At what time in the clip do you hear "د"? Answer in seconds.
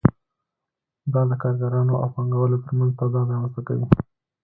1.29-1.31